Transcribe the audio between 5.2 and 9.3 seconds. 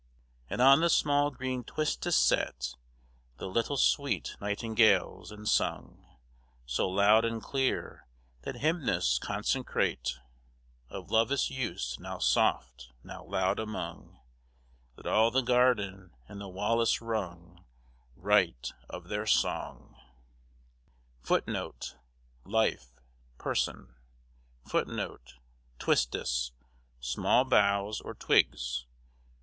and sung So loud and clear, the hymnis